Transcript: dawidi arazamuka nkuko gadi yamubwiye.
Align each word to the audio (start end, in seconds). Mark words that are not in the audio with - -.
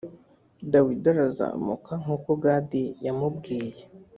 dawidi 0.71 1.07
arazamuka 1.13 1.91
nkuko 2.01 2.29
gadi 2.43 2.83
yamubwiye. 3.05 3.81